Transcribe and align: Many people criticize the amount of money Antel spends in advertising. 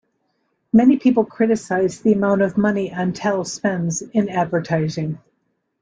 Many 0.73 0.97
people 0.97 1.25
criticize 1.25 1.99
the 1.99 2.11
amount 2.13 2.41
of 2.41 2.57
money 2.57 2.89
Antel 2.89 3.45
spends 3.45 4.01
in 4.01 4.29
advertising. 4.29 5.19